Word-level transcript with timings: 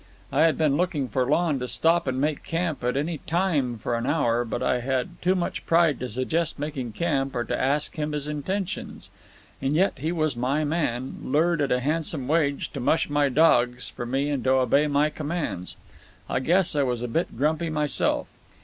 I 0.31 0.45
had 0.45 0.57
been 0.57 0.77
looking 0.77 1.07
for 1.09 1.27
Lon 1.29 1.59
to 1.59 1.67
stop 1.67 2.07
and 2.07 2.19
make 2.19 2.41
camp 2.41 2.83
any 2.83 3.19
time 3.19 3.77
for 3.77 3.95
an 3.95 4.07
hour; 4.07 4.43
but 4.43 4.63
I 4.63 4.79
had 4.79 5.21
too 5.21 5.35
much 5.35 5.63
pride 5.67 5.99
to 5.99 6.09
suggest 6.09 6.57
making 6.57 6.93
camp 6.93 7.35
or 7.35 7.43
to 7.43 7.55
ask 7.55 7.95
him 7.97 8.13
his 8.13 8.27
intentions; 8.27 9.11
and 9.61 9.75
yet 9.75 9.93
he 9.99 10.11
was 10.11 10.35
my 10.35 10.63
man, 10.63 11.19
lured 11.25 11.61
at 11.61 11.71
a 11.71 11.81
handsome 11.81 12.27
wage 12.27 12.71
to 12.73 12.79
mush 12.79 13.11
my 13.11 13.29
dogs 13.29 13.89
for 13.89 14.07
me 14.07 14.31
and 14.31 14.43
to 14.45 14.49
obey 14.53 14.87
my 14.87 15.11
commands. 15.11 15.77
I 16.27 16.39
guess 16.39 16.75
I 16.75 16.81
was 16.81 17.03
a 17.03 17.07
bit 17.07 17.37
grumpy 17.37 17.69
myself. 17.69 18.25